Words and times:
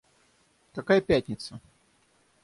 Какая 0.73 0.99
пятница? 0.99 1.59